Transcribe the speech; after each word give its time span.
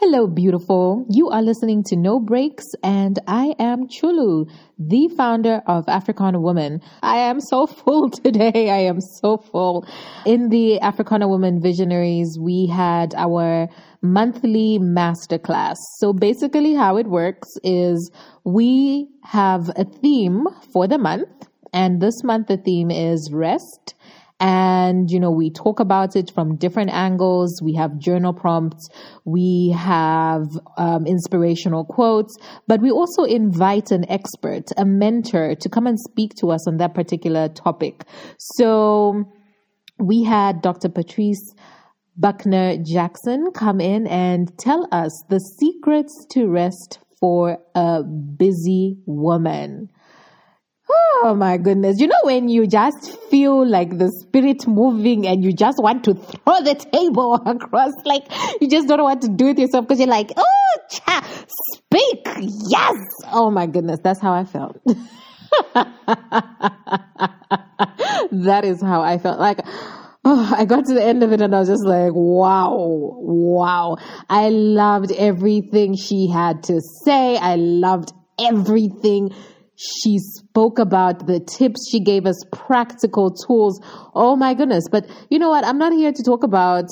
Hello, 0.00 0.28
beautiful. 0.28 1.04
You 1.10 1.28
are 1.30 1.42
listening 1.42 1.82
to 1.88 1.96
No 1.96 2.20
Breaks, 2.20 2.66
and 2.84 3.18
I 3.26 3.56
am 3.58 3.88
Chulu, 3.88 4.48
the 4.78 5.08
founder 5.16 5.60
of 5.66 5.88
Africana 5.88 6.40
Woman. 6.40 6.80
I 7.02 7.16
am 7.16 7.40
so 7.40 7.66
full 7.66 8.08
today. 8.08 8.70
I 8.70 8.78
am 8.78 9.00
so 9.00 9.38
full. 9.38 9.84
In 10.24 10.50
the 10.50 10.80
Africana 10.82 11.26
Woman 11.26 11.60
Visionaries, 11.60 12.38
we 12.40 12.68
had 12.68 13.12
our 13.16 13.66
monthly 14.00 14.78
masterclass. 14.78 15.74
So 15.96 16.12
basically, 16.12 16.74
how 16.74 16.96
it 16.96 17.08
works 17.08 17.48
is 17.64 18.12
we 18.44 19.08
have 19.24 19.68
a 19.70 19.84
theme 19.84 20.46
for 20.72 20.86
the 20.86 20.98
month, 20.98 21.48
and 21.72 22.00
this 22.00 22.22
month 22.22 22.46
the 22.46 22.56
theme 22.56 22.92
is 22.92 23.32
rest 23.32 23.96
and 24.40 25.10
you 25.10 25.18
know 25.18 25.30
we 25.30 25.50
talk 25.50 25.80
about 25.80 26.14
it 26.16 26.30
from 26.30 26.56
different 26.56 26.90
angles. 26.90 27.60
We 27.62 27.74
have 27.74 27.98
journal 27.98 28.32
prompts. 28.32 28.88
We 29.24 29.74
have 29.76 30.46
um, 30.76 31.06
inspirational 31.06 31.84
quotes. 31.84 32.36
But 32.66 32.80
we 32.80 32.90
also 32.90 33.24
invite 33.24 33.90
an 33.90 34.08
expert 34.10 34.70
a 34.76 34.84
mentor 34.84 35.54
to 35.56 35.68
come 35.68 35.86
and 35.86 35.98
speak 35.98 36.34
to 36.36 36.50
us 36.50 36.68
on 36.68 36.76
that 36.76 36.94
particular 36.94 37.48
topic. 37.48 38.04
So 38.38 39.24
we 39.98 40.22
had 40.22 40.62
dr 40.62 40.88
patrice 40.90 41.54
buckner 42.16 42.76
jackson 42.76 43.50
come 43.52 43.80
in 43.80 44.06
and 44.06 44.56
tell 44.58 44.86
us 44.92 45.24
the 45.28 45.40
secrets 45.40 46.26
to 46.30 46.46
rest 46.46 47.00
for 47.20 47.58
a 47.74 48.02
busy 48.02 48.96
woman 49.06 49.88
Oh 50.90 51.34
my 51.36 51.58
goodness. 51.58 51.98
You 51.98 52.06
know, 52.06 52.20
when 52.22 52.48
you 52.48 52.66
just 52.66 53.18
feel 53.30 53.66
like 53.66 53.98
the 53.98 54.10
spirit 54.20 54.66
moving 54.66 55.26
and 55.26 55.44
you 55.44 55.52
just 55.52 55.82
want 55.82 56.04
to 56.04 56.14
throw 56.14 56.60
the 56.62 56.74
table 56.74 57.34
across, 57.46 57.92
like 58.04 58.24
you 58.60 58.68
just 58.68 58.88
don't 58.88 58.98
know 58.98 59.04
what 59.04 59.20
to 59.22 59.28
do 59.28 59.46
with 59.46 59.58
yourself 59.58 59.86
because 59.86 59.98
you're 59.98 60.08
like, 60.08 60.30
oh, 60.36 60.76
cha, 60.90 61.22
speak. 61.48 62.26
Yes. 62.68 62.96
Oh 63.30 63.50
my 63.50 63.66
goodness. 63.66 64.00
That's 64.02 64.20
how 64.20 64.32
I 64.32 64.44
felt. 64.44 64.80
that 68.32 68.64
is 68.64 68.80
how 68.80 69.02
I 69.02 69.18
felt. 69.18 69.38
Like, 69.38 69.60
oh, 70.24 70.54
I 70.56 70.64
got 70.64 70.86
to 70.86 70.94
the 70.94 71.02
end 71.02 71.22
of 71.22 71.32
it 71.32 71.40
and 71.40 71.54
I 71.54 71.58
was 71.58 71.68
just 71.68 71.84
like, 71.84 72.12
wow, 72.14 72.74
wow. 72.74 73.96
I 74.30 74.48
loved 74.48 75.12
everything 75.12 75.96
she 75.96 76.30
had 76.32 76.62
to 76.64 76.80
say. 77.04 77.36
I 77.36 77.56
loved 77.56 78.12
everything 78.38 79.34
she 79.78 80.18
spoke 80.18 80.80
about 80.80 81.28
the 81.28 81.38
tips. 81.38 81.88
She 81.88 82.00
gave 82.00 82.26
us 82.26 82.36
practical 82.50 83.30
tools. 83.30 83.80
Oh 84.12 84.34
my 84.34 84.54
goodness. 84.54 84.88
But 84.90 85.06
you 85.30 85.38
know 85.38 85.50
what? 85.50 85.64
I'm 85.64 85.78
not 85.78 85.92
here 85.92 86.10
to 86.10 86.22
talk 86.24 86.42
about 86.42 86.86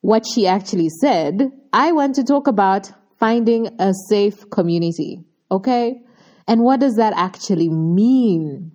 what 0.00 0.24
she 0.26 0.46
actually 0.48 0.88
said. 1.00 1.52
I 1.72 1.92
want 1.92 2.16
to 2.16 2.24
talk 2.24 2.48
about 2.48 2.90
finding 3.20 3.68
a 3.78 3.92
safe 4.08 4.50
community. 4.50 5.20
Okay. 5.52 6.02
And 6.48 6.62
what 6.62 6.80
does 6.80 6.96
that 6.96 7.12
actually 7.16 7.68
mean? 7.68 8.72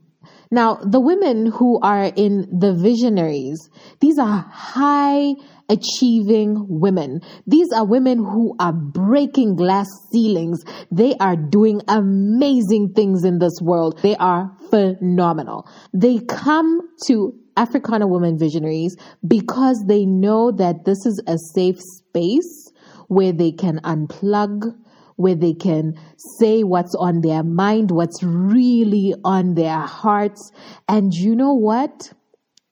Now, 0.52 0.76
the 0.76 1.00
women 1.00 1.46
who 1.46 1.80
are 1.80 2.12
in 2.16 2.48
the 2.52 2.74
visionaries, 2.74 3.70
these 4.02 4.20
are 4.20 4.46
high 4.52 5.36
achieving 5.70 6.66
women. 6.68 7.22
These 7.48 7.72
are 7.72 7.86
women 7.86 8.18
who 8.18 8.56
are 8.60 8.74
breaking 8.74 9.56
glass 9.56 9.88
ceilings. 10.12 10.64
They 10.92 11.16
are 11.22 11.38
doing 11.38 11.82
amazing 11.88 12.92
things 12.94 13.24
in 13.24 13.40
this 13.40 13.58
world. 13.62 14.00
They 14.02 14.18
are 14.18 14.52
phenomenal. 14.70 15.70
They 15.94 16.20
come 16.20 16.82
to 17.08 17.34
Africana 17.56 18.08
Women 18.08 18.38
Visionaries 18.38 18.98
because 19.26 19.84
they 19.88 20.06
know 20.06 20.52
that 20.52 20.84
this 20.84 21.06
is 21.06 21.22
a 21.28 21.38
safe 21.56 21.80
space 21.80 22.72
where 23.08 23.32
they 23.32 23.52
can 23.52 23.80
unplug, 23.84 24.76
where 25.22 25.36
they 25.36 25.54
can 25.54 25.94
say 26.40 26.64
what's 26.64 26.96
on 26.96 27.22
their 27.22 27.44
mind, 27.44 27.92
what's 27.92 28.24
really 28.24 29.14
on 29.24 29.54
their 29.54 29.80
hearts. 29.80 30.52
And 30.88 31.14
you 31.14 31.36
know 31.36 31.54
what? 31.54 32.14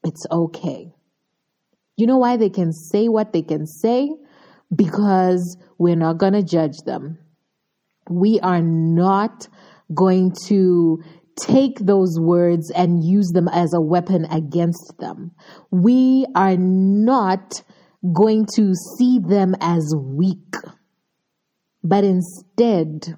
It's 0.03 0.25
okay. 0.31 0.91
You 1.97 2.07
know 2.07 2.17
why 2.17 2.37
they 2.37 2.49
can 2.49 2.71
say 2.71 3.07
what 3.07 3.33
they 3.33 3.41
can 3.41 3.67
say? 3.67 4.09
Because 4.73 5.57
we're 5.77 5.95
not 5.95 6.17
going 6.17 6.33
to 6.33 6.43
judge 6.43 6.77
them. 6.85 7.19
We 8.09 8.39
are 8.39 8.61
not 8.61 9.47
going 9.93 10.33
to 10.47 11.03
take 11.39 11.79
those 11.79 12.19
words 12.19 12.71
and 12.71 13.03
use 13.03 13.29
them 13.33 13.47
as 13.47 13.73
a 13.73 13.81
weapon 13.81 14.25
against 14.25 14.93
them. 14.99 15.31
We 15.71 16.25
are 16.35 16.57
not 16.57 17.63
going 18.13 18.47
to 18.55 18.73
see 18.97 19.19
them 19.19 19.55
as 19.61 19.93
weak, 19.97 20.55
but 21.83 22.03
instead, 22.03 23.15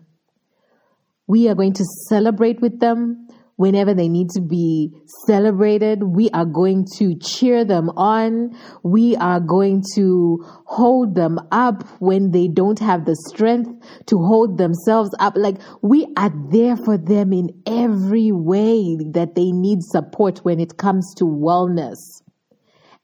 we 1.28 1.48
are 1.50 1.56
going 1.56 1.74
to 1.74 1.86
celebrate 2.10 2.62
with 2.62 2.80
them 2.80 3.28
whenever 3.62 3.94
they 3.94 4.10
need 4.10 4.28
to 4.32 4.42
be 4.42 4.92
celebrated. 5.28 6.02
We 6.04 6.32
are 6.32 6.46
going 6.46 6.88
to 6.98 7.16
cheer 7.16 7.64
them 7.64 7.90
on. 7.92 8.58
We 8.84 9.16
are 9.18 9.40
going 9.40 9.84
to 9.96 10.44
hold 10.66 11.14
them 11.14 11.40
up 11.52 11.84
when 12.00 12.32
they 12.32 12.48
don't 12.48 12.80
have 12.80 13.06
the 13.06 13.16
strength 13.30 13.70
to 14.08 14.18
hold 14.18 14.58
themselves 14.58 15.12
up. 15.20 15.34
Like 15.36 15.58
we 15.84 16.08
are 16.18 16.32
there 16.50 16.76
for 16.76 16.98
them 16.98 17.32
in 17.34 17.50
every 17.68 18.32
way 18.32 18.98
that 19.12 19.36
they 19.36 19.52
need 19.52 19.84
support 19.84 20.40
when 20.40 20.60
it 20.60 20.78
comes 20.78 21.14
to 21.18 21.26
wellness. 21.26 22.00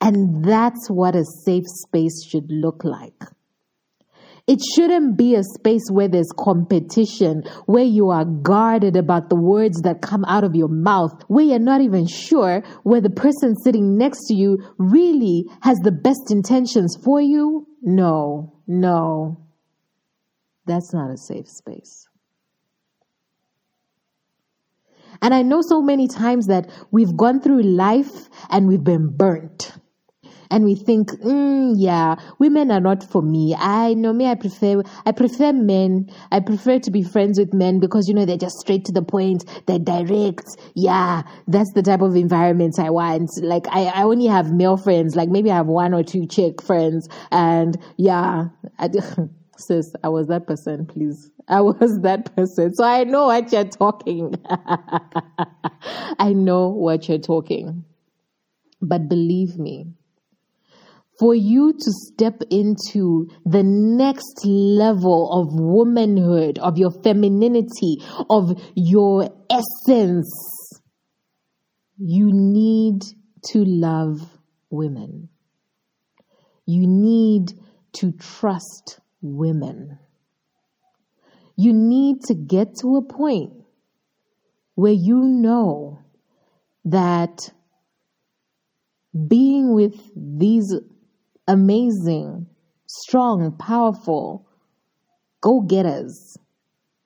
And 0.02 0.44
that's 0.44 0.90
what 0.90 1.16
a 1.16 1.24
safe 1.46 1.66
space 1.68 2.26
should 2.28 2.52
look 2.52 2.84
like. 2.84 3.37
It 4.48 4.62
shouldn't 4.76 5.18
be 5.18 5.36
a 5.36 5.44
space 5.44 5.90
where 5.92 6.08
there's 6.08 6.32
competition, 6.38 7.44
where 7.66 7.84
you 7.84 8.10
are 8.12 8.24
guarded 8.24 8.96
about 8.96 9.30
the 9.30 9.36
words 9.36 9.82
that 9.82 10.02
come 10.02 10.24
out 10.24 10.46
of 10.46 10.56
your 10.56 10.70
mouth, 10.70 11.12
where 11.28 11.44
you're 11.44 11.60
not 11.60 11.82
even 11.82 12.08
sure 12.08 12.62
where 12.84 13.02
the 13.02 13.10
person 13.10 13.56
sitting 13.58 13.98
next 13.98 14.26
to 14.28 14.36
you 14.36 14.58
really 14.78 15.44
has 15.62 15.78
the 15.80 15.92
best 15.92 16.32
intentions 16.32 16.98
for 17.04 17.20
you. 17.20 17.68
No, 17.82 18.62
no. 18.66 19.46
That's 20.66 20.94
not 20.94 21.12
a 21.12 21.18
safe 21.18 21.50
space. 21.50 22.08
And 25.22 25.34
I 25.34 25.42
know 25.42 25.62
so 25.62 25.82
many 25.82 26.08
times 26.08 26.48
that 26.48 26.70
we've 26.90 27.16
gone 27.18 27.42
through 27.42 27.64
life 27.64 28.30
and 28.50 28.68
we've 28.68 28.84
been 28.84 29.10
burnt 29.10 29.74
and 30.52 30.64
we 30.64 30.76
think, 30.76 31.12
mm, 31.12 31.74
yeah, 31.78 32.16
women 32.40 32.72
are 32.72 32.80
not 32.80 33.04
for 33.04 33.22
me. 33.22 33.56
I 33.58 33.94
know 33.94 34.14
me. 34.14 34.26
I 34.26 34.36
prefer, 34.36 34.82
I 35.06 35.12
prefer 35.12 35.54
men. 35.54 36.10
I 36.32 36.40
prefer 36.40 36.80
to 36.80 36.92
be 36.92 37.04
friends 37.04 37.40
with 37.40 37.54
men 37.54 37.80
because, 37.80 38.08
you 38.08 38.14
know, 38.14 38.26
they're 38.26 38.38
just 38.38 38.60
straight 38.60 38.86
to 38.86 38.92
the 38.92 39.02
point. 39.02 39.46
They're 39.68 39.80
direct. 39.80 40.48
Yeah. 40.76 41.24
That's 41.48 41.72
the 41.74 41.84
type 41.84 42.02
of 42.02 42.16
environment 42.16 42.80
I 42.80 42.90
want. 42.90 43.30
Like, 43.42 43.68
I, 43.70 43.86
I 43.86 44.04
only 44.04 44.28
have 44.28 44.52
male 44.52 44.78
friends. 44.78 45.16
Like, 45.16 45.30
maybe 45.30 45.52
I 45.52 45.56
have 45.56 45.68
one 45.68 45.94
or 45.94 46.04
two 46.04 46.26
chick 46.26 46.62
friends. 46.62 47.08
And 47.32 47.78
yeah, 47.98 48.46
I, 48.80 48.90
sis, 49.58 49.94
I 50.04 50.10
was 50.10 50.28
that 50.28 50.48
person, 50.48 50.86
please. 50.86 51.30
I 51.48 51.62
was 51.62 52.00
that 52.02 52.36
person. 52.36 52.74
So 52.74 52.84
I 52.84 53.04
know 53.04 53.26
what 53.26 53.52
you're 53.52 53.66
talking. 53.66 54.36
I 56.20 56.34
know 56.34 56.70
what 56.70 57.08
you're 57.08 57.18
talking. 57.18 57.84
But 58.82 59.10
believe 59.10 59.58
me, 59.58 59.88
for 61.20 61.34
you 61.34 61.74
to 61.74 61.92
step 61.92 62.42
into 62.52 63.28
the 63.46 63.64
next 63.64 64.46
level 64.46 65.32
of 65.32 65.60
womanhood, 65.60 66.60
of 66.60 66.78
your 66.78 66.92
femininity, 66.92 67.98
of 68.30 68.62
your 68.76 69.30
essence, 69.50 70.32
you 71.98 72.30
need 72.32 73.04
to 73.46 73.66
love 73.66 74.38
women. 74.70 75.30
You 76.66 76.86
need 76.86 77.54
to 77.94 78.12
trust 78.12 79.00
women. 79.22 79.98
You 81.56 81.74
need 81.74 82.22
to 82.26 82.36
get 82.36 82.76
to 82.82 82.98
a 82.98 83.02
point 83.02 83.54
where 84.76 84.94
you 84.94 85.24
know 85.24 86.00
that 86.86 87.52
being 89.28 89.74
with 89.74 89.96
these 90.16 90.72
amazing, 91.48 92.48
strong, 92.88 93.56
powerful 93.58 94.48
go 95.42 95.62
getters 95.62 96.38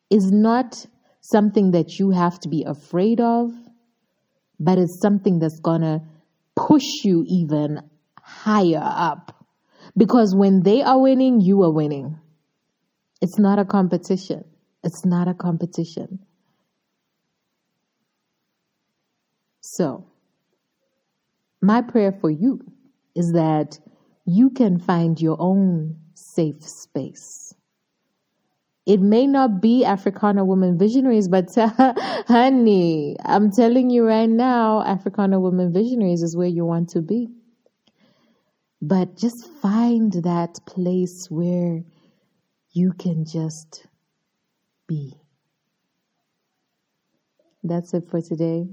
is 0.09 0.31
not 0.31 0.85
something 1.21 1.71
that 1.71 1.99
you 1.99 2.11
have 2.11 2.39
to 2.39 2.49
be 2.49 2.63
afraid 2.63 3.21
of, 3.21 3.51
but 4.59 4.77
it's 4.77 4.99
something 5.01 5.39
that's 5.39 5.59
gonna 5.59 6.01
push 6.55 7.03
you 7.03 7.23
even 7.27 7.81
higher 8.21 8.81
up. 8.83 9.45
Because 9.97 10.35
when 10.35 10.63
they 10.63 10.81
are 10.81 10.99
winning, 10.99 11.41
you 11.41 11.63
are 11.63 11.71
winning. 11.71 12.19
It's 13.21 13.37
not 13.37 13.59
a 13.59 13.65
competition. 13.65 14.45
It's 14.83 15.05
not 15.05 15.27
a 15.27 15.33
competition. 15.33 16.19
So, 19.61 20.05
my 21.61 21.81
prayer 21.81 22.11
for 22.11 22.29
you 22.29 22.59
is 23.15 23.33
that 23.33 23.79
you 24.25 24.49
can 24.51 24.79
find 24.79 25.19
your 25.19 25.37
own 25.39 25.97
safe 26.13 26.63
space. 26.63 27.53
It 28.85 28.99
may 28.99 29.27
not 29.27 29.61
be 29.61 29.85
Africana 29.85 30.43
women 30.43 30.77
visionaries, 30.77 31.27
but 31.27 31.53
honey, 32.27 33.15
I'm 33.23 33.51
telling 33.51 33.89
you 33.89 34.05
right 34.05 34.29
now, 34.29 34.83
Africana 34.83 35.39
women 35.39 35.71
visionaries 35.71 36.23
is 36.23 36.35
where 36.35 36.47
you 36.47 36.65
want 36.65 36.89
to 36.89 37.01
be. 37.01 37.29
But 38.81 39.15
just 39.17 39.47
find 39.61 40.11
that 40.23 40.59
place 40.65 41.29
where 41.29 41.83
you 42.71 42.93
can 42.93 43.25
just 43.25 43.85
be. 44.87 45.13
That's 47.63 47.93
it 47.93 48.05
for 48.09 48.21
today. 48.21 48.67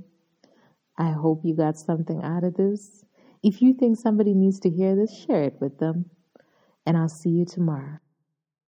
I 0.99 1.11
hope 1.11 1.43
you 1.45 1.55
got 1.55 1.79
something 1.79 2.23
out 2.23 2.45
of 2.45 2.55
this. 2.55 3.05
If 3.43 3.63
you 3.63 3.75
think 3.75 3.99
somebody 3.99 4.35
needs 4.35 4.61
to 4.61 4.71
hear 4.71 4.97
this, 4.97 5.17
share 5.17 5.45
it 5.45 5.57
with 5.61 5.79
them. 5.79 6.11
And 6.87 6.97
I'll 6.97 7.09
see 7.09 7.31
you 7.31 7.45
tomorrow. 7.45 7.99